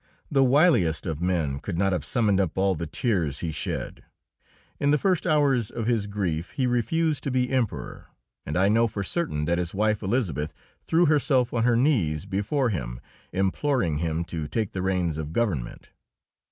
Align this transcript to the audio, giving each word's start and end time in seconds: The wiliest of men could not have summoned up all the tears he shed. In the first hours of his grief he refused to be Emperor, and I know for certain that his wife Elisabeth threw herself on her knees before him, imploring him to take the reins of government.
The 0.31 0.43
wiliest 0.43 1.05
of 1.05 1.21
men 1.21 1.59
could 1.59 1.77
not 1.77 1.93
have 1.93 2.03
summoned 2.03 2.39
up 2.39 2.57
all 2.57 2.73
the 2.73 2.87
tears 2.87 3.41
he 3.41 3.51
shed. 3.51 4.03
In 4.79 4.89
the 4.89 4.97
first 4.97 5.27
hours 5.27 5.69
of 5.69 5.85
his 5.85 6.07
grief 6.07 6.53
he 6.53 6.65
refused 6.65 7.23
to 7.23 7.29
be 7.29 7.51
Emperor, 7.51 8.07
and 8.43 8.57
I 8.57 8.67
know 8.67 8.87
for 8.87 9.03
certain 9.03 9.45
that 9.45 9.59
his 9.59 9.75
wife 9.75 10.01
Elisabeth 10.01 10.55
threw 10.87 11.05
herself 11.05 11.53
on 11.53 11.65
her 11.65 11.77
knees 11.77 12.25
before 12.25 12.69
him, 12.69 12.99
imploring 13.31 13.99
him 13.99 14.23
to 14.25 14.47
take 14.47 14.71
the 14.71 14.81
reins 14.81 15.19
of 15.19 15.33
government. 15.33 15.89